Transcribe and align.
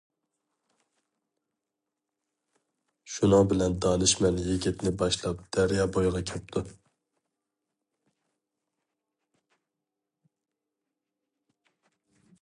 شۇنىڭ 3.15 3.51
بىلەن 3.51 3.75
دانىشمەن 3.87 4.41
يىگىتنى 4.47 4.93
باشلاپ 5.03 5.45
دەريا 5.59 5.85
بويىغا 5.97 6.25
كەپتۇ. 6.33 6.65